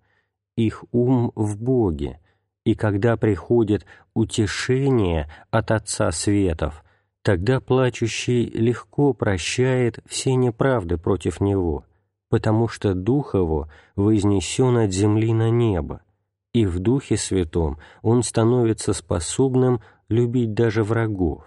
их 0.57 0.85
ум 0.93 1.33
в 1.35 1.61
Боге, 1.61 2.21
и 2.65 2.75
когда 2.75 3.17
приходит 3.17 3.85
утешение 4.15 5.29
от 5.51 5.71
Отца 5.73 6.13
Светов, 6.13 6.85
тогда 7.23 7.61
плачущий 7.61 8.45
легко 8.45 9.15
прощает 9.15 9.99
все 10.07 10.35
неправды 10.35 10.97
против 10.97 11.41
него– 11.41 11.85
потому 12.31 12.69
что 12.69 12.95
Дух 12.95 13.35
Его 13.35 13.69
вознесен 13.97 14.79
от 14.79 14.93
земли 14.93 15.35
на 15.35 15.51
небо, 15.51 16.01
и 16.55 16.65
в 16.65 16.79
Духе 16.79 17.17
Святом 17.17 17.79
Он 18.03 18.23
становится 18.23 18.95
способным 18.95 19.83
любить 20.09 20.55
даже 20.55 20.83
врагов. 20.83 21.45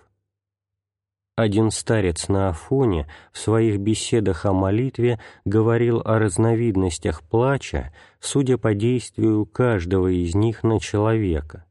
Один 1.35 1.71
старец 1.71 2.27
на 2.27 2.49
Афоне 2.49 3.07
в 3.31 3.39
своих 3.39 3.79
беседах 3.79 4.45
о 4.45 4.53
молитве 4.53 5.19
говорил 5.45 5.99
о 6.05 6.19
разновидностях 6.19 7.23
плача, 7.23 7.91
судя 8.19 8.59
по 8.59 8.75
действию 8.75 9.47
каждого 9.47 10.09
из 10.09 10.35
них 10.35 10.63
на 10.63 10.79
человека. 10.79 11.65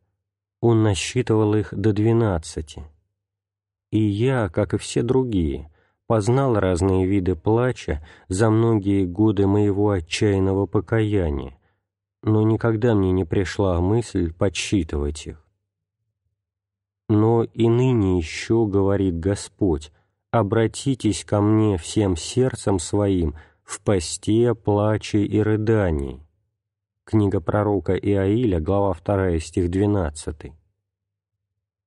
Он 0.60 0.82
насчитывал 0.82 1.54
их 1.54 1.72
до 1.72 1.92
двенадцати. 1.92 2.82
И 3.92 4.00
я, 4.00 4.48
как 4.48 4.74
и 4.74 4.78
все 4.78 5.02
другие, 5.02 5.70
познал 6.12 6.60
разные 6.60 7.06
виды 7.06 7.34
плача 7.34 8.06
за 8.28 8.50
многие 8.50 9.06
годы 9.06 9.46
моего 9.46 9.92
отчаянного 9.92 10.66
покаяния, 10.66 11.56
но 12.22 12.42
никогда 12.42 12.94
мне 12.94 13.12
не 13.12 13.24
пришла 13.24 13.80
мысль 13.80 14.30
подсчитывать 14.30 15.26
их. 15.26 15.42
Но 17.08 17.44
и 17.44 17.66
ныне 17.66 18.18
еще, 18.18 18.66
говорит 18.66 19.20
Господь, 19.20 19.90
обратитесь 20.30 21.24
ко 21.24 21.40
мне 21.40 21.78
всем 21.78 22.18
сердцем 22.18 22.78
своим 22.78 23.34
в 23.64 23.80
посте, 23.80 24.54
плаче 24.54 25.24
и 25.24 25.40
рыдании. 25.40 26.20
Книга 27.04 27.40
пророка 27.40 27.96
Иаиля, 27.96 28.60
глава 28.60 28.94
2, 29.02 29.38
стих 29.38 29.70
12. 29.70 30.52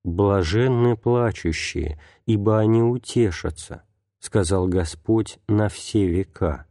«Блаженны 0.03 0.97
плачущие, 0.97 2.01
ибо 2.25 2.57
они 2.57 2.81
утешатся»,— 2.81 3.83
сказал 4.25 4.67
Господь 4.67 5.37
на 5.47 5.69
все 5.69 6.07
века. 6.07 6.65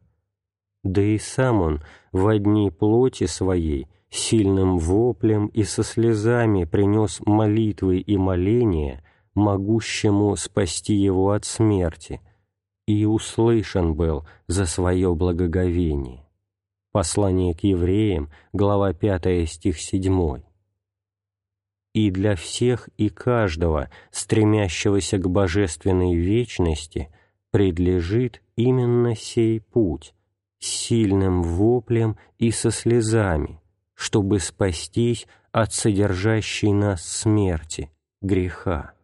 Да 0.82 1.00
и 1.00 1.18
сам 1.18 1.60
Он 1.60 1.82
в 2.12 2.36
дни 2.38 2.70
плоти 2.70 3.26
Своей 3.26 3.86
сильным 4.10 4.78
воплем 4.78 5.46
и 5.46 5.62
со 5.62 5.82
слезами 5.82 6.64
принес 6.64 7.20
молитвы 7.24 7.98
и 7.98 8.16
моления 8.16 9.04
могущему 9.34 10.36
спасти 10.36 10.94
его 10.94 11.30
от 11.30 11.44
смерти, 11.44 12.20
и 12.86 13.04
услышан 13.04 13.94
был 13.94 14.26
за 14.46 14.66
свое 14.66 15.14
благоговение. 15.14 16.26
Послание 16.92 17.54
к 17.54 17.60
евреям, 17.64 18.30
глава 18.52 18.92
5, 18.92 19.48
стих 19.48 19.80
7 19.80 20.42
и 21.94 22.10
для 22.10 22.34
всех 22.34 22.88
и 22.98 23.08
каждого, 23.08 23.88
стремящегося 24.10 25.18
к 25.18 25.30
божественной 25.30 26.16
вечности, 26.16 27.08
предлежит 27.54 28.42
именно 28.56 29.14
сей 29.14 29.60
путь, 29.60 30.12
с 30.58 30.66
сильным 30.66 31.44
воплем 31.44 32.16
и 32.36 32.50
со 32.50 32.72
слезами, 32.72 33.60
чтобы 33.94 34.40
спастись 34.40 35.28
от 35.52 35.72
содержащей 35.72 36.72
нас 36.72 37.04
смерти, 37.04 37.92
греха. 38.20 38.94